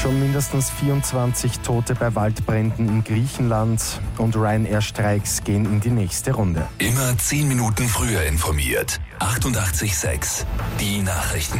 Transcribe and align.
Schon 0.00 0.20
mindestens 0.20 0.70
24 0.70 1.58
Tote 1.58 1.96
bei 1.96 2.14
Waldbränden 2.14 2.88
in 2.88 3.02
Griechenland 3.02 3.82
und 4.18 4.36
Ryanair-Streiks 4.36 5.42
gehen 5.42 5.64
in 5.64 5.80
die 5.80 5.90
nächste 5.90 6.32
Runde. 6.34 6.68
Immer 6.78 7.18
10 7.18 7.48
Minuten 7.48 7.88
früher 7.88 8.22
informiert. 8.22 9.00
88.6 9.18 10.44
Die 10.78 11.02
Nachrichten. 11.02 11.58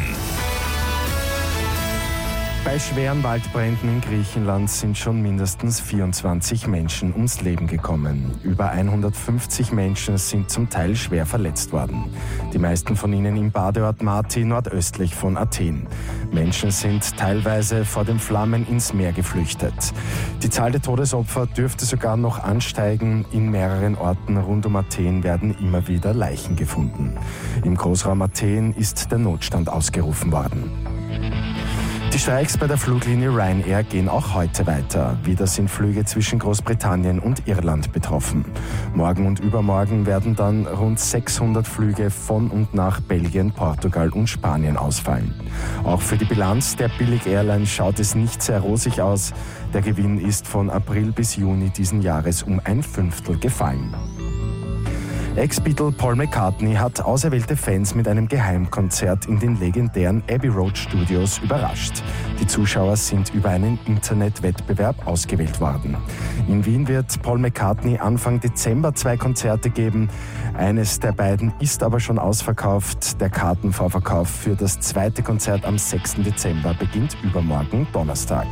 Bei 2.64 2.78
schweren 2.78 3.22
Waldbränden 3.22 3.88
in 3.88 4.00
Griechenland 4.00 4.68
sind 4.68 4.98
schon 4.98 5.22
mindestens 5.22 5.80
24 5.80 6.66
Menschen 6.66 7.12
ums 7.14 7.40
Leben 7.40 7.66
gekommen. 7.66 8.38
Über 8.42 8.70
150 8.70 9.72
Menschen 9.72 10.18
sind 10.18 10.50
zum 10.50 10.68
Teil 10.68 10.96
schwer 10.96 11.24
verletzt 11.24 11.72
worden. 11.72 12.04
Die 12.52 12.58
meisten 12.58 12.96
von 12.96 13.12
ihnen 13.12 13.36
im 13.36 13.52
Badeort 13.52 14.02
Mati 14.02 14.44
nordöstlich 14.44 15.14
von 15.14 15.36
Athen. 15.36 15.86
Menschen 16.32 16.70
sind 16.70 17.16
teilweise 17.16 17.84
vor 17.84 18.04
den 18.04 18.18
Flammen 18.18 18.66
ins 18.66 18.92
Meer 18.92 19.12
geflüchtet. 19.12 19.94
Die 20.42 20.50
Zahl 20.50 20.72
der 20.72 20.82
Todesopfer 20.82 21.46
dürfte 21.46 21.84
sogar 21.84 22.16
noch 22.16 22.42
ansteigen. 22.42 23.24
In 23.32 23.50
mehreren 23.50 23.96
Orten 23.96 24.36
rund 24.36 24.66
um 24.66 24.76
Athen 24.76 25.22
werden 25.22 25.56
immer 25.58 25.86
wieder 25.88 26.12
Leichen 26.12 26.56
gefunden. 26.56 27.16
Im 27.64 27.76
Großraum 27.76 28.20
Athen 28.20 28.74
ist 28.74 29.10
der 29.10 29.18
Notstand 29.18 29.68
ausgerufen 29.68 30.32
worden. 30.32 30.70
Die 32.12 32.18
Streiks 32.18 32.56
bei 32.56 32.66
der 32.66 32.78
Fluglinie 32.78 33.28
Ryanair 33.28 33.82
gehen 33.82 34.08
auch 34.08 34.34
heute 34.34 34.66
weiter. 34.66 35.18
Wieder 35.24 35.46
sind 35.46 35.68
Flüge 35.68 36.06
zwischen 36.06 36.38
Großbritannien 36.38 37.18
und 37.18 37.46
Irland 37.46 37.92
betroffen. 37.92 38.46
Morgen 38.94 39.26
und 39.26 39.40
übermorgen 39.40 40.06
werden 40.06 40.34
dann 40.34 40.66
rund 40.66 40.98
600 40.98 41.66
Flüge 41.66 42.10
von 42.10 42.50
und 42.50 42.72
nach 42.72 43.00
Belgien, 43.00 43.52
Portugal 43.52 44.08
und 44.08 44.26
Spanien 44.26 44.78
ausfallen. 44.78 45.34
Auch 45.84 46.00
für 46.00 46.16
die 46.16 46.24
Bilanz 46.24 46.76
der 46.76 46.88
Billig 46.88 47.26
Airline 47.26 47.66
schaut 47.66 48.00
es 48.00 48.14
nicht 48.14 48.42
sehr 48.42 48.60
rosig 48.60 49.02
aus. 49.02 49.34
Der 49.74 49.82
Gewinn 49.82 50.18
ist 50.18 50.46
von 50.46 50.70
April 50.70 51.12
bis 51.12 51.36
Juni 51.36 51.68
diesen 51.68 52.00
Jahres 52.00 52.42
um 52.42 52.60
ein 52.64 52.82
Fünftel 52.82 53.38
gefallen. 53.38 53.94
Ex-Beatle 55.38 55.92
Paul 55.92 56.16
McCartney 56.16 56.74
hat 56.74 57.00
auserwählte 57.00 57.56
Fans 57.56 57.94
mit 57.94 58.08
einem 58.08 58.26
Geheimkonzert 58.26 59.26
in 59.26 59.38
den 59.38 59.56
legendären 59.60 60.20
Abbey 60.28 60.48
Road 60.48 60.76
Studios 60.76 61.38
überrascht. 61.38 62.02
Die 62.40 62.46
Zuschauer 62.48 62.96
sind 62.96 63.32
über 63.32 63.50
einen 63.50 63.78
Internetwettbewerb 63.86 65.06
ausgewählt 65.06 65.60
worden. 65.60 65.96
In 66.48 66.66
Wien 66.66 66.88
wird 66.88 67.22
Paul 67.22 67.38
McCartney 67.38 67.98
Anfang 67.98 68.40
Dezember 68.40 68.96
zwei 68.96 69.16
Konzerte 69.16 69.70
geben. 69.70 70.08
Eines 70.54 70.98
der 70.98 71.12
beiden 71.12 71.52
ist 71.60 71.84
aber 71.84 72.00
schon 72.00 72.18
ausverkauft. 72.18 73.20
Der 73.20 73.30
Kartenvorverkauf 73.30 74.28
für 74.28 74.56
das 74.56 74.80
zweite 74.80 75.22
Konzert 75.22 75.64
am 75.64 75.78
6. 75.78 76.16
Dezember 76.16 76.74
beginnt 76.74 77.16
übermorgen 77.22 77.86
Donnerstag. 77.92 78.48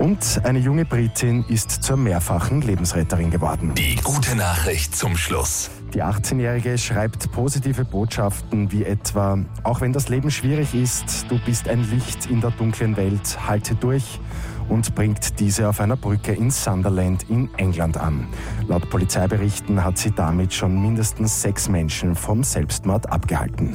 Und 0.00 0.40
eine 0.44 0.58
junge 0.58 0.86
Britin 0.86 1.44
ist 1.48 1.70
zur 1.70 1.98
mehrfachen 1.98 2.62
Lebensretterin 2.62 3.30
geworden. 3.30 3.74
Die 3.74 3.96
gute 3.96 4.34
Nachricht 4.34 4.96
zum 4.96 5.14
Schluss. 5.14 5.70
Die 5.92 6.02
18-Jährige 6.02 6.78
schreibt 6.78 7.30
positive 7.32 7.84
Botschaften 7.84 8.72
wie 8.72 8.84
etwa, 8.84 9.38
auch 9.62 9.82
wenn 9.82 9.92
das 9.92 10.08
Leben 10.08 10.30
schwierig 10.30 10.74
ist, 10.74 11.26
du 11.28 11.38
bist 11.44 11.68
ein 11.68 11.82
Licht 11.90 12.30
in 12.30 12.40
der 12.40 12.50
dunklen 12.52 12.96
Welt, 12.96 13.46
halte 13.46 13.74
durch 13.74 14.20
und 14.70 14.94
bringt 14.94 15.38
diese 15.38 15.68
auf 15.68 15.80
einer 15.80 15.96
Brücke 15.96 16.32
in 16.32 16.50
Sunderland 16.50 17.28
in 17.28 17.50
England 17.58 17.98
an. 17.98 18.26
Laut 18.68 18.88
Polizeiberichten 18.88 19.84
hat 19.84 19.98
sie 19.98 20.12
damit 20.12 20.54
schon 20.54 20.80
mindestens 20.80 21.42
sechs 21.42 21.68
Menschen 21.68 22.14
vom 22.14 22.42
Selbstmord 22.42 23.12
abgehalten. 23.12 23.68